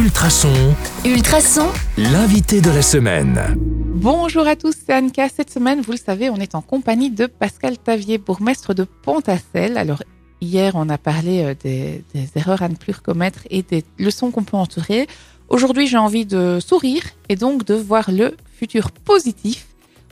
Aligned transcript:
Ultrason, 0.00 0.74
Ultrason, 1.04 1.66
l'invité 1.98 2.62
de 2.62 2.70
la 2.70 2.80
semaine. 2.80 3.38
Bonjour 3.58 4.46
à 4.46 4.56
tous, 4.56 4.74
c'est 4.86 4.94
Anka. 4.94 5.28
Cette 5.28 5.50
semaine, 5.50 5.82
vous 5.82 5.92
le 5.92 5.98
savez, 5.98 6.30
on 6.30 6.36
est 6.36 6.54
en 6.54 6.62
compagnie 6.62 7.10
de 7.10 7.26
Pascal 7.26 7.76
Tavier, 7.76 8.16
bourgmestre 8.16 8.72
de 8.74 8.84
Pont-à-Celle. 8.84 9.76
Alors, 9.76 10.02
hier, 10.40 10.72
on 10.74 10.88
a 10.88 10.96
parlé 10.96 11.42
euh, 11.42 11.54
des, 11.62 12.02
des 12.14 12.30
erreurs 12.34 12.62
à 12.62 12.70
ne 12.70 12.76
plus 12.76 12.94
commettre 12.94 13.40
et 13.50 13.60
des 13.60 13.84
leçons 13.98 14.30
qu'on 14.30 14.42
peut 14.42 14.56
en 14.56 14.64
tirer. 14.64 15.06
Aujourd'hui, 15.50 15.86
j'ai 15.86 15.98
envie 15.98 16.24
de 16.24 16.60
sourire 16.66 17.02
et 17.28 17.36
donc 17.36 17.66
de 17.66 17.74
voir 17.74 18.10
le 18.10 18.38
futur 18.56 18.92
positif. 18.92 19.66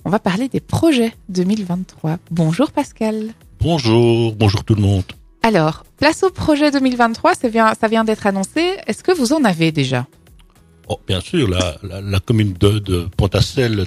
On 0.05 0.11
va 0.11 0.19
parler 0.19 0.49
des 0.49 0.61
projets 0.61 1.15
2023. 1.31 2.19
Bonjour 2.31 2.73
Pascal. 2.73 3.33
Bonjour, 3.59 4.35
bonjour 4.35 4.65
tout 4.65 4.75
le 4.75 4.83
monde. 4.83 5.05
Alors, 5.49 5.85
place 5.97 6.23
au 6.25 6.29
projet 6.29 6.71
2023, 6.71 7.35
ça 7.35 7.49
vient, 7.49 7.73
ça 7.81 7.89
vient 7.89 8.05
d'être 8.05 8.27
annoncé. 8.27 8.75
Est-ce 8.87 9.03
que 9.03 9.13
vous 9.13 9.33
en 9.33 9.43
avez 9.45 9.73
déjà? 9.73 10.07
Oh, 10.91 10.99
bien 11.09 11.23
sûr, 11.23 11.49
la, 11.49 11.77
la, 11.83 12.03
la 12.03 12.21
commune 12.21 12.53
de, 12.53 12.79
de 12.79 13.09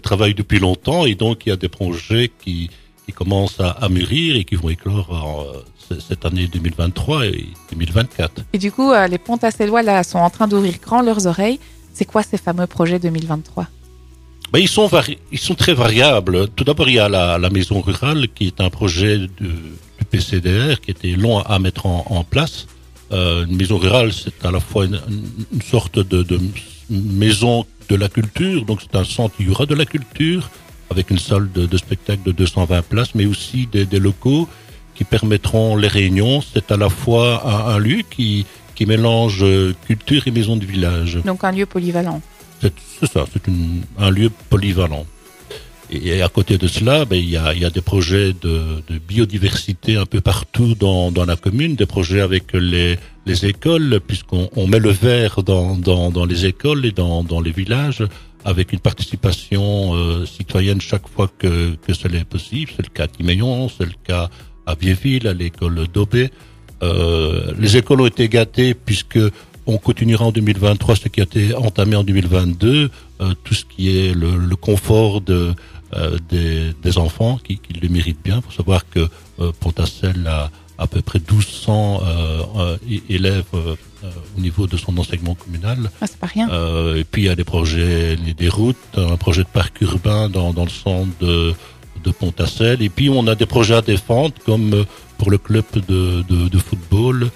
travaille 0.02 0.34
depuis 0.34 0.58
longtemps 0.58 1.06
et 1.06 1.14
donc 1.14 1.46
il 1.46 1.50
y 1.50 1.52
a 1.52 1.56
des 1.56 1.70
projets 1.70 2.32
qui, 2.44 2.72
qui 3.06 3.12
commencent 3.14 3.60
à, 3.60 3.70
à 3.86 3.90
mûrir 3.90 4.38
et 4.38 4.44
qui 4.44 4.56
vont 4.56 4.70
éclore 4.70 5.08
en, 5.12 5.44
euh, 5.94 6.00
cette 6.00 6.26
année 6.26 6.48
2023 6.48 7.26
et 7.28 7.46
2024. 7.72 8.42
Et 8.54 8.58
du 8.58 8.72
coup, 8.72 8.92
euh, 8.92 9.06
les 9.06 9.20
Pont-à-Cellois 9.20 9.84
là 9.84 10.04
sont 10.04 10.18
en 10.18 10.32
train 10.32 10.48
d'ouvrir 10.48 10.74
grand 10.84 11.04
leurs 11.04 11.28
oreilles. 11.28 11.60
C'est 11.94 12.06
quoi 12.06 12.24
ces 12.24 12.38
fameux 12.38 12.66
projets 12.66 12.98
2023 12.98 13.68
Ben, 14.52 14.60
ils, 14.60 14.68
sont 14.68 14.88
vari- 14.88 15.20
ils 15.32 15.38
sont 15.40 15.54
très 15.56 15.76
variables. 15.76 16.48
Tout 16.56 16.64
d'abord, 16.64 16.90
il 16.90 16.96
y 16.96 17.00
a 17.00 17.08
la, 17.08 17.38
la 17.38 17.50
maison 17.52 17.82
rurale 17.82 18.30
qui 18.34 18.48
est 18.48 18.62
un 18.62 18.72
projet 18.72 19.20
de, 19.20 19.52
PCDR 20.12 20.80
qui 20.82 20.92
était 20.92 21.12
long 21.12 21.40
à, 21.40 21.58
mettre 21.60 21.86
en, 21.86 22.06
en 22.10 22.24
place. 22.24 22.68
Euh, 23.12 23.46
une 23.46 23.56
maison 23.58 23.78
rurale, 23.78 24.14
c'est 24.14 24.46
à 24.46 24.52
la 24.52 24.60
fois 24.60 24.86
une, 24.86 25.00
une 25.54 25.62
sorte 25.62 26.00
de, 26.00 26.24
de 26.24 26.40
maison 26.90 27.66
de 27.90 27.96
la 27.96 28.08
culture, 28.08 28.66
donc 28.66 28.80
c'est 28.82 28.96
un 28.98 29.04
centre, 29.04 29.36
il 29.40 29.48
y 29.48 29.50
aura 29.50 29.66
de 29.66 29.76
la 29.76 29.86
culture, 29.86 30.50
avec 30.90 31.10
une 31.10 31.20
salle 31.20 31.52
de, 31.52 31.66
de 31.66 31.78
spectacle 31.78 32.24
de 32.24 32.32
220 32.32 32.82
places, 32.84 33.16
mais 33.16 33.26
aussi 33.26 33.68
des, 33.68 33.86
des 33.86 34.00
locaux 34.00 34.48
qui 34.96 35.04
permettront 35.04 35.76
les 35.76 35.88
réunions. 35.88 36.42
C'est 36.42 36.72
à 36.72 36.78
la 36.78 36.90
fois 36.90 37.42
un, 37.46 37.76
un 37.76 37.80
lieu 37.80 38.02
qui, 38.10 38.46
qui 38.76 38.86
mélange 38.86 39.40
euh, 39.44 39.74
culture 39.88 40.28
et 40.28 40.32
maison 40.32 40.56
du 40.58 40.66
village. 40.66 41.20
Donc 41.26 41.44
un 41.44 41.52
lieu 41.52 41.66
polyvalent. 41.66 42.22
C'est 42.62 42.74
ça, 43.12 43.26
c'est 43.34 43.42
un 43.98 44.12
lieu 44.12 44.30
polyvalent. 44.50 45.06
Et, 45.92 46.22
à 46.22 46.30
côté 46.30 46.58
de 46.58 46.68
cela, 46.68 47.06
ben, 47.06 47.18
il 47.18 47.30
y, 47.30 47.38
a, 47.38 47.54
il 47.54 47.62
y 47.62 47.66
a 47.66 47.70
des 47.70 47.82
projets 47.82 48.34
de, 48.34 48.82
de 48.88 48.98
biodiversité 48.98 49.98
un 49.98 50.06
peu 50.06 50.22
partout 50.22 50.74
dans, 50.76 51.12
dans 51.12 51.26
la 51.26 51.36
commune, 51.36 51.76
des 51.76 51.86
projets 51.86 52.22
avec 52.22 52.54
les, 52.54 52.98
les 53.26 53.46
écoles, 53.46 54.00
puisqu'on 54.06 54.50
on 54.56 54.68
met 54.68 54.80
le 54.80 54.92
verre 54.92 55.44
dans, 55.44 55.76
dans, 55.76 56.10
dans 56.10 56.26
les 56.26 56.46
écoles 56.46 56.86
et 56.86 56.92
dans, 56.92 57.24
dans 57.24 57.42
les 57.42 57.52
villages, 57.52 58.04
avec 58.46 58.72
une 58.72 58.80
participation 58.80 59.94
euh, 59.94 60.26
citoyenne 60.26 60.80
chaque 60.80 61.08
fois 61.08 61.30
que, 61.38 61.76
que 61.76 61.94
cela 61.94 62.20
est 62.20 62.26
possible. 62.26 62.72
C'est 62.76 62.86
le 62.88 62.94
cas 62.94 63.04
à 63.04 63.08
Timeillon, 63.08 63.68
c'est 63.70 63.86
le 63.86 63.94
cas 64.04 64.30
à 64.66 64.76
Viéville, 64.76 65.28
à 65.28 65.34
l'école 65.34 65.88
d'Aubé. 65.88 66.30
Euh, 66.84 67.54
les 67.60 67.78
écoles 67.78 68.02
ont 68.02 68.08
été 68.08 68.28
gâtées 68.30 68.74
puisque 68.74 69.20
on 69.66 69.78
continuera 69.78 70.26
en 70.26 70.32
2023 70.32 70.96
ce 70.96 71.08
qui 71.08 71.20
a 71.20 71.24
été 71.24 71.54
entamé 71.56 71.96
en 71.96 72.04
2022, 72.04 72.90
euh, 73.22 73.34
tout 73.44 73.54
ce 73.54 73.66
qui 73.66 73.96
est 73.98 74.14
le, 74.14 74.36
le 74.38 74.56
confort 74.56 75.22
de, 75.22 75.54
euh, 75.94 76.18
des, 76.30 76.72
des 76.82 76.98
enfants 76.98 77.40
qui, 77.44 77.58
qui 77.58 77.74
le 77.74 77.90
méritent 77.90 78.24
bien. 78.24 78.42
pour 78.42 78.54
savoir 78.54 78.88
que 78.90 79.08
euh, 79.40 79.52
Pont-à-Celle 79.60 80.26
a 80.28 80.50
à 80.78 80.88
peu 80.88 81.02
près 81.02 81.20
1200 81.20 82.02
euh, 82.04 82.78
élèves 83.10 83.44
au 83.54 84.42
niveau 84.42 84.66
de 84.66 84.78
son 84.78 84.98
enseignement 84.98 85.36
communal. 85.36 85.92
Ah, 86.02 86.08
c'est 86.08 86.18
pas 86.18 86.26
rien. 86.26 86.50
Euh, 86.50 86.96
et 86.96 87.04
puis 87.04 87.24
il 87.24 87.26
y 87.26 87.30
a 87.30 87.36
des 87.36 87.44
projets, 87.44 88.16
des 88.16 88.50
routes, 88.50 88.78
un 88.96 89.16
projet 89.18 89.44
de 89.44 89.48
parc 89.48 89.80
urbain 89.82 90.28
dans, 90.28 90.54
dans 90.54 90.64
le 90.64 90.72
centre 90.72 91.12
de, 91.20 91.54
de 92.04 92.12
Pont-à-Celle. 92.12 92.82
Et 92.82 92.90
puis 92.90 93.10
on 93.12 93.28
a 93.28 93.36
des 93.36 93.46
projets 93.46 93.76
à 93.76 93.82
défendre 93.82 94.34
comme 94.44 94.86
pour 95.20 95.30
le 95.30 95.38
club 95.38 95.66
de, 95.76 96.24
de, 96.28 96.48
de 96.48 96.58
football, 96.58 97.30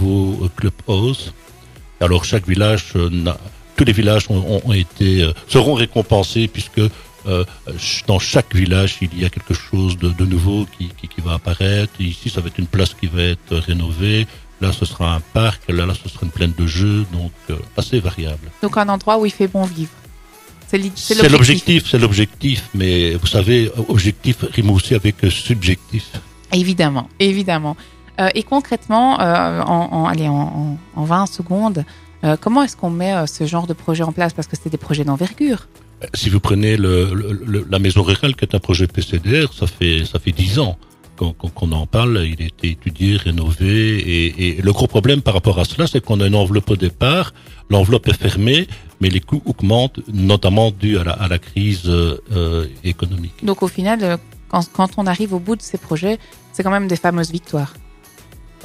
nouveau 0.00 0.44
euh, 0.44 0.48
club 0.56 0.72
house. 0.88 1.32
Alors 2.00 2.24
chaque 2.24 2.46
village, 2.48 2.84
euh, 2.96 3.10
tous 3.76 3.84
les 3.84 3.92
villages 3.92 4.26
ont, 4.30 4.72
été 4.72 5.22
euh, 5.22 5.32
seront 5.48 5.74
récompensés 5.74 6.48
puisque 6.48 6.80
euh, 7.26 7.44
dans 8.06 8.18
chaque 8.18 8.54
village 8.54 8.96
il 9.02 9.18
y 9.20 9.24
a 9.24 9.30
quelque 9.30 9.54
chose 9.54 9.98
de, 9.98 10.08
de 10.08 10.24
nouveau 10.24 10.66
qui, 10.78 10.88
qui, 10.98 11.08
qui 11.08 11.20
va 11.20 11.34
apparaître. 11.34 11.92
Ici 12.00 12.30
ça 12.30 12.40
va 12.40 12.48
être 12.48 12.58
une 12.58 12.66
place 12.66 12.94
qui 12.94 13.06
va 13.06 13.22
être 13.22 13.56
rénovée. 13.56 14.26
Là 14.60 14.72
ce 14.72 14.84
sera 14.84 15.14
un 15.14 15.20
parc. 15.20 15.60
Là, 15.68 15.86
là 15.86 15.94
ce 15.94 16.08
sera 16.08 16.24
une 16.24 16.30
plaine 16.32 16.54
de 16.56 16.66
jeux. 16.66 17.04
Donc 17.12 17.32
euh, 17.50 17.56
assez 17.76 18.00
variable. 18.00 18.50
Donc 18.62 18.76
un 18.78 18.88
endroit 18.88 19.18
où 19.18 19.26
il 19.26 19.32
fait 19.32 19.48
bon 19.48 19.64
vivre. 19.64 19.90
C'est 20.94 21.28
l'objectif, 21.28 21.88
c'est 21.90 21.98
l'objectif. 21.98 22.68
Mais 22.74 23.14
vous 23.14 23.26
savez, 23.26 23.72
objectif 23.88 24.36
rime 24.52 24.70
aussi 24.70 24.94
avec 24.94 25.16
subjectif. 25.28 26.04
Évidemment, 26.52 27.08
évidemment. 27.18 27.76
Euh, 28.20 28.28
et 28.34 28.42
concrètement, 28.42 29.20
euh, 29.20 29.62
en, 29.62 29.88
en, 29.92 30.04
allez, 30.06 30.28
en, 30.28 30.34
en 30.34 30.78
en 30.96 31.04
20 31.04 31.26
secondes, 31.26 31.84
euh, 32.24 32.36
comment 32.40 32.62
est-ce 32.62 32.76
qu'on 32.76 32.90
met 32.90 33.26
ce 33.26 33.46
genre 33.46 33.66
de 33.66 33.72
projet 33.72 34.02
en 34.02 34.12
place? 34.12 34.32
Parce 34.34 34.46
que 34.46 34.56
c'est 34.60 34.68
des 34.70 34.76
projets 34.76 35.04
d'envergure. 35.04 35.68
Si 36.14 36.28
vous 36.30 36.40
prenez 36.40 36.76
le, 36.76 37.12
le- 37.14 37.40
le- 37.46 37.66
la 37.70 37.78
maison 37.78 38.02
rurale, 38.02 38.34
qui 38.34 38.44
est 38.44 38.54
un 38.54 38.58
projet 38.58 38.86
PCDR, 38.86 39.52
ça 39.52 39.66
fait 39.66 40.04
ça 40.04 40.18
fait 40.18 40.32
dix 40.32 40.58
ans 40.58 40.76
qu'on 41.16 41.72
en 41.72 41.86
parle. 41.86 42.24
Il 42.26 42.42
a 42.42 42.46
été 42.46 42.70
étudié, 42.70 43.16
rénové, 43.18 43.98
et, 43.98 44.58
et 44.58 44.62
le 44.62 44.72
gros 44.72 44.86
problème 44.86 45.20
par 45.20 45.34
rapport 45.34 45.58
à 45.58 45.64
cela, 45.66 45.86
c'est 45.86 46.02
qu'on 46.02 46.20
a 46.20 46.26
une 46.26 46.34
enveloppe 46.34 46.70
au 46.70 46.76
départ. 46.76 47.34
L'enveloppe 47.68 48.08
est 48.08 48.14
fermée, 48.18 48.66
mais 49.02 49.10
les 49.10 49.20
coûts 49.20 49.42
augmentent, 49.44 50.00
notamment 50.12 50.70
dû 50.70 50.98
à 50.98 51.04
la, 51.04 51.12
à 51.12 51.28
la 51.28 51.38
crise 51.38 51.82
euh, 51.86 52.66
économique. 52.84 53.44
Donc 53.44 53.62
au 53.62 53.68
final, 53.68 54.18
quand, 54.48 54.64
quand 54.72 54.90
on 54.96 55.06
arrive 55.06 55.34
au 55.34 55.38
bout 55.38 55.56
de 55.56 55.62
ces 55.62 55.76
projets, 55.78 56.18
c'est 56.52 56.62
quand 56.62 56.70
même 56.70 56.88
des 56.88 56.96
fameuses 56.96 57.30
victoires. 57.30 57.74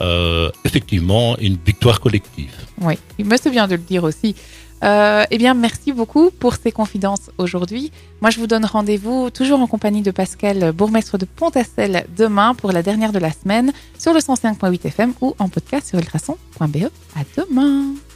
Euh, 0.01 0.51
effectivement, 0.65 1.37
une 1.39 1.57
victoire 1.65 1.99
collective. 1.99 2.53
Oui, 2.81 2.95
mais 3.23 3.37
c'est 3.37 3.49
bien 3.49 3.67
de 3.67 3.75
le 3.75 3.81
dire 3.81 4.03
aussi. 4.03 4.35
Euh, 4.83 5.23
eh 5.31 5.37
bien, 5.37 5.53
merci 5.53 5.93
beaucoup 5.93 6.31
pour 6.31 6.55
ces 6.55 6.71
confidences 6.71 7.31
aujourd'hui. 7.37 7.91
Moi, 8.21 8.29
je 8.29 8.39
vous 8.39 8.47
donne 8.47 8.65
rendez-vous 8.65 9.29
toujours 9.29 9.59
en 9.59 9.67
compagnie 9.67 10.01
de 10.01 10.11
Pascal, 10.11 10.71
bourgmestre 10.73 11.17
de 11.17 11.25
Pont-à-Celle, 11.25 12.05
demain 12.17 12.53
pour 12.53 12.71
la 12.71 12.83
dernière 12.83 13.11
de 13.11 13.19
la 13.19 13.31
semaine 13.31 13.71
sur 13.97 14.13
le 14.13 14.19
105.8 14.19 14.85
FM 14.85 15.13
ou 15.21 15.33
en 15.39 15.49
podcast 15.49 15.87
sur 15.87 15.97
ultrason.be. 15.97 16.89
À 17.15 17.23
demain. 17.37 17.95